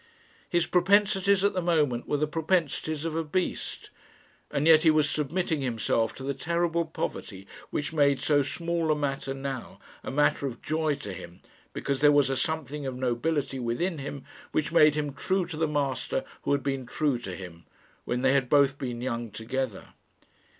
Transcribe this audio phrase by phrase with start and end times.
[0.49, 3.91] His propensities at the moment were the propensities of a beast.
[4.49, 8.95] And yet he was submitting himself to the terrible poverty which made so small a
[8.95, 11.39] matter now a matter of joy to him,
[11.71, 15.67] because there was a something of nobility within him which made him true to the
[15.67, 17.65] master who had been true to him,
[18.03, 19.89] when they had both been young together.